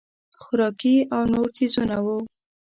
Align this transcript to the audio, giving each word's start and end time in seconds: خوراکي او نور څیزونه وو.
خوراکي 0.41 0.95
او 1.15 1.21
نور 1.31 1.47
څیزونه 1.57 1.97
وو. 2.05 2.17